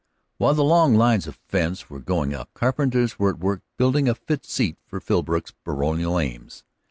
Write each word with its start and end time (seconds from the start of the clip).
While 0.39 0.55
the 0.55 0.63
long 0.63 0.95
lines 0.95 1.27
of 1.27 1.35
fence 1.35 1.87
were 1.87 1.99
going 1.99 2.33
up, 2.33 2.51
carpenters 2.55 3.19
were 3.19 3.29
at 3.29 3.37
work 3.37 3.61
building 3.77 4.09
a 4.09 4.15
fit 4.15 4.47
seat 4.47 4.79
for 4.83 4.99
Philbrook's 4.99 5.53
baronial 5.63 6.17
aims. 6.17 6.63